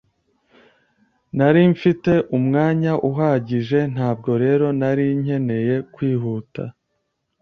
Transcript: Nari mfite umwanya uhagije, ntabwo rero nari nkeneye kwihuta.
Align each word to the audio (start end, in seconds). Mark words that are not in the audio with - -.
Nari 1.37 1.61
mfite 1.73 2.13
umwanya 2.37 2.93
uhagije, 3.09 3.79
ntabwo 3.93 4.31
rero 4.43 4.65
nari 4.79 5.05
nkeneye 5.21 5.75
kwihuta. 5.93 6.63